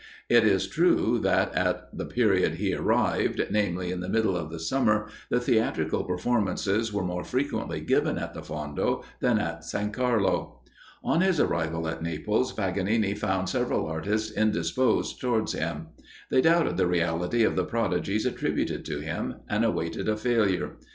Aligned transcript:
It 0.29 0.45
is 0.45 0.65
true 0.65 1.19
that, 1.19 1.53
at 1.53 1.95
the 1.95 2.07
period 2.07 2.55
he 2.55 2.73
arrived 2.73 3.39
namely 3.51 3.91
in 3.91 3.99
the 3.99 4.09
middle 4.09 4.35
of 4.35 4.49
the 4.49 4.59
summer, 4.59 5.09
the 5.29 5.39
theatrical 5.39 6.03
performances 6.05 6.91
are 6.95 7.03
more 7.03 7.23
frequently 7.23 7.81
given 7.81 8.17
at 8.17 8.33
the 8.33 8.41
Fondo 8.41 9.03
than 9.19 9.37
at 9.37 9.63
San 9.63 9.91
Carlo. 9.91 10.61
On 11.03 11.21
his 11.21 11.39
arrival 11.39 11.87
at 11.87 12.01
Naples, 12.01 12.51
Paganini 12.51 13.13
found 13.13 13.47
several 13.47 13.85
artists 13.85 14.35
indisposed 14.35 15.21
towards 15.21 15.53
him. 15.53 15.89
They 16.31 16.41
doubted 16.41 16.77
the 16.77 16.87
reality 16.87 17.43
of 17.43 17.55
the 17.55 17.63
prodigies 17.63 18.25
attributed 18.25 18.83
to 18.85 19.01
him, 19.01 19.35
and 19.47 19.63
awaited 19.63 20.09
a 20.09 20.17
failure. 20.17 20.77